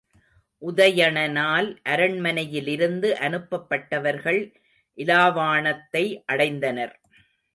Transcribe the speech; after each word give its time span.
உதயணனால் 0.61 1.67
அரண்மனையிலிருந்து 1.83 3.09
அனுப்பப்பட்டவர்கள் 3.19 4.41
இலாவாணத்தை 4.97 6.03
அடைந்தனர். 6.31 6.95